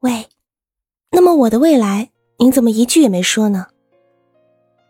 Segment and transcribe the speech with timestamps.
[0.00, 0.28] 喂，
[1.10, 2.08] 那么我的未来，
[2.38, 3.66] 您怎么一句也没说呢？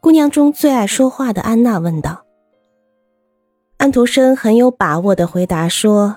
[0.00, 2.24] 姑娘中最爱说话的安娜问道。
[3.76, 6.16] 安徒生很有把握的回答说：“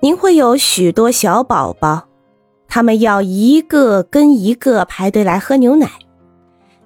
[0.00, 2.08] 您会有许多小宝宝，
[2.68, 5.88] 他们要一个跟一个排队来喝牛奶。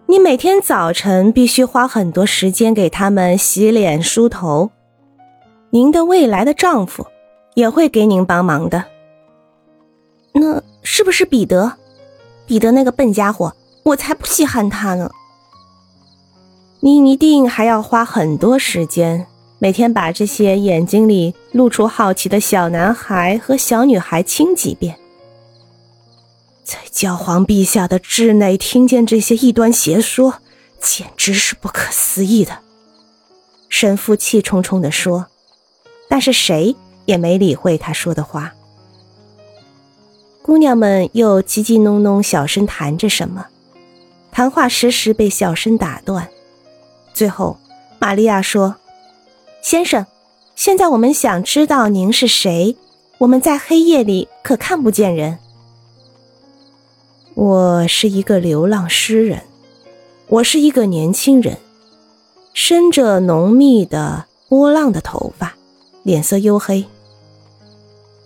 [0.07, 4.71] 你每天早晨必须花很多时间给他们洗脸梳头。
[5.71, 7.05] 您的未来的丈夫
[7.55, 8.85] 也会给您帮忙的。
[10.97, 11.73] 是不是彼得？
[12.47, 15.11] 彼得那个笨家伙，我才不稀罕他呢。
[16.79, 19.27] 你一定还要花很多时间。”
[19.59, 24.97] 每天把这些眼睛里露出好奇的小男孩和小女孩亲几遍，
[26.63, 30.35] 在教皇陛下的治内听见这些异端邪说，
[30.81, 32.59] 简直是不可思议的。
[33.69, 35.27] 神父气冲冲地说，
[36.09, 38.55] 但是谁也没理会他说的话。
[40.47, 43.47] 姑娘们又叽叽哝哝小声谈着什么，
[44.31, 46.29] 谈话时时被小声打断。
[47.15, 47.57] 最后，
[47.99, 48.77] 玛利亚说。
[49.63, 50.05] 先生，
[50.55, 52.77] 现在我们想知道您是谁。
[53.17, 55.39] 我们在黑夜里可看不见人。
[57.33, 59.45] 我是一个流浪诗人，
[60.29, 61.57] 我是一个年轻人，
[62.53, 65.55] 生着浓密的波浪的头发，
[66.03, 66.85] 脸色黝黑。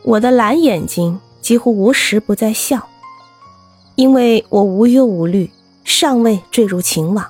[0.03, 2.91] 我的蓝眼睛几乎无时不在笑，
[3.95, 5.51] 因为我无忧无虑，
[5.83, 7.25] 尚未坠入情网。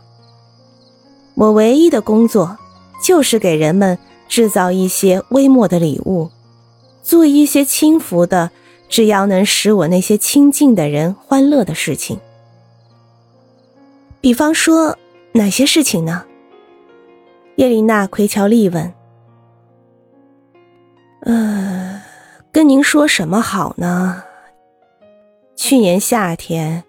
[1.37, 2.59] 我唯一的工作。
[3.01, 6.31] 就是给人们制造一些微末的礼物，
[7.01, 8.51] 做一些轻浮的，
[8.89, 12.19] 只要能使我那些亲近的人欢乐的事情。
[14.21, 14.99] 比方说
[15.31, 16.25] 哪些事情呢？
[17.55, 18.93] 叶琳娜·奎乔利问。
[21.21, 21.98] 呃，
[22.59, 24.25] 跟您说什么好呢？
[25.55, 26.83] 去年夏天，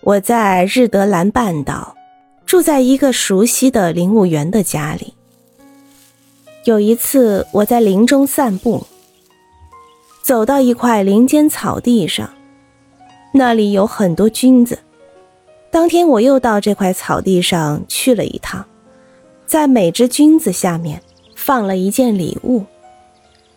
[0.00, 1.94] 我在日德兰半岛，
[2.46, 5.12] 住在一个熟悉的林务员的家里。
[6.64, 8.86] 有一次，我在林中散步，
[10.22, 12.32] 走到一块林间草地上，
[13.34, 14.78] 那里有很多菌子。
[15.70, 18.64] 当天，我又到这块草地上去了一趟，
[19.44, 21.02] 在每只菌子下面
[21.36, 22.64] 放了一件礼物，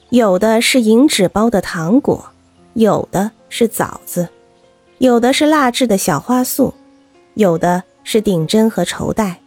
[0.09, 2.31] 有的是银纸包的糖果，
[2.73, 4.29] 有的是枣子，
[4.99, 6.73] 有的是蜡制的小花束，
[7.33, 9.39] 有的是顶针和绸带。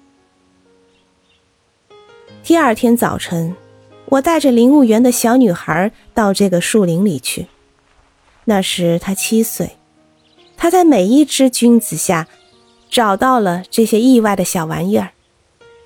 [2.42, 3.54] 第二天早晨，
[4.06, 7.46] 我带着林务员的小女孩到这个树林里去。
[8.44, 9.76] 那时她七岁，
[10.56, 12.26] 她在每一只菌子下
[12.90, 15.12] 找到了这些意外的小玩意儿，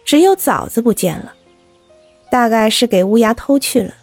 [0.04, 1.34] 只有枣子不见了，
[2.30, 3.94] 大概是给乌鸦偷去了。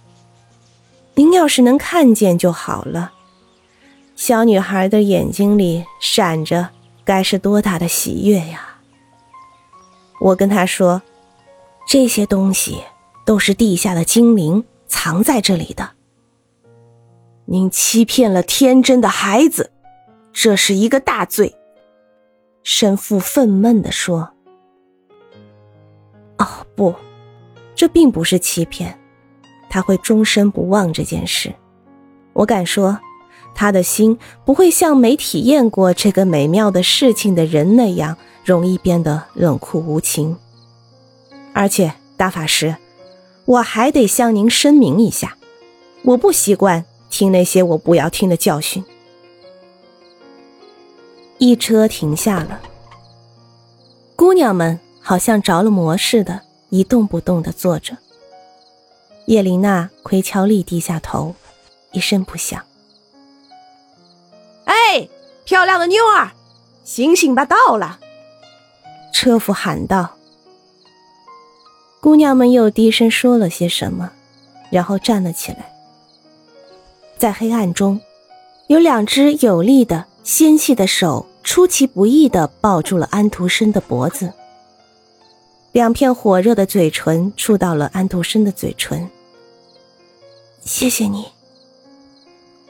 [1.19, 3.11] 您要是能看见就好了。
[4.15, 6.69] 小女孩的眼睛里闪着
[7.03, 8.79] 该是多大的喜悦呀！
[10.21, 11.01] 我跟她说。
[11.85, 12.83] 这些东西
[13.25, 15.89] 都是地下的精灵藏在这里的。
[17.45, 19.71] 您欺骗了天真的孩子，
[20.31, 21.55] 这是一个大罪。”
[22.63, 24.29] 神父愤懑地说。
[26.37, 26.93] “哦，不，
[27.73, 28.98] 这并不是欺骗，
[29.69, 31.53] 他会终身不忘这件事。
[32.33, 32.99] 我敢说，
[33.53, 40.37] 他的心不会像没体验过这个美妙的事情的人那样容易变得冷酷无情。”
[41.53, 42.75] 而且，大法师，
[43.45, 45.35] 我还得向您声明一下，
[46.03, 48.83] 我不习惯听那些我不要听的教训。
[51.37, 52.61] 一车停下了，
[54.15, 57.97] 姑娘们好像着了魔似的，一动不动的坐着。
[59.29, 61.35] 叶琳娜·奎乔利低下头，
[61.91, 62.65] 一声不响。
[64.63, 65.07] 哎，
[65.43, 66.31] 漂亮的妞儿，
[66.83, 67.99] 醒醒吧，到了！
[69.13, 70.15] 车夫喊道。
[72.01, 74.11] 姑娘们又低声说了些什么，
[74.71, 75.71] 然后站了起来。
[77.19, 78.01] 在黑暗中，
[78.65, 84.33] 有两只有力的、纤细的手出其不意地抱住了安徒生的脖子。
[85.71, 89.07] 两片火热的嘴唇触到了安徒生的嘴唇。
[90.61, 91.25] 谢谢你，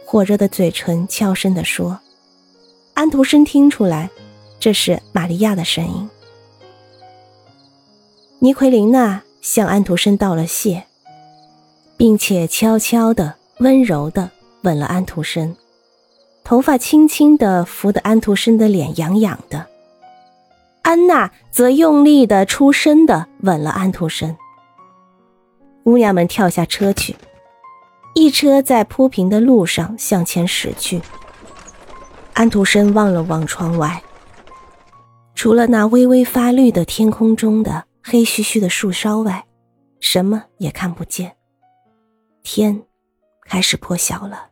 [0.06, 2.00] 火热的嘴唇悄声地说。
[2.94, 4.10] 安徒生听出来，
[4.60, 6.10] 这是玛利亚的声音。
[8.40, 10.86] 尼奎琳娜向安徒生道了谢，
[11.98, 14.30] 并且悄悄的、温柔的
[14.64, 15.56] 吻了安徒生，
[16.44, 19.66] 头发轻轻的拂得安徒生的脸痒痒的。
[20.82, 24.36] 安娜则用力的出声的吻了安徒生。
[25.84, 27.16] 姑娘们跳下车去，
[28.20, 31.02] 一车在铺平的路上向前驶去。
[32.34, 34.04] 安徒生望了望窗外，
[35.36, 39.46] 除了那微微发绿的天空中的黑黢黢的树梢外，
[40.02, 41.34] 什么也看不见。
[42.44, 42.84] 天
[43.46, 44.49] 开始破晓了。